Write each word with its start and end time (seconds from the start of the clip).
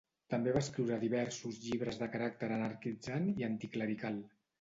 També 0.33 0.51
va 0.53 0.61
escriure 0.65 0.95
diversos 1.01 1.59
llibres 1.65 1.99
de 2.03 2.07
caràcter 2.15 2.49
anarquitzant 2.55 3.29
i 3.43 3.47
anticlerical. 3.49 4.19